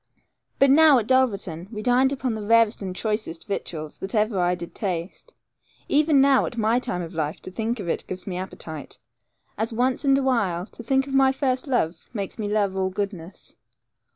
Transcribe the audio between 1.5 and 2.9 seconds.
we dined upon the rarest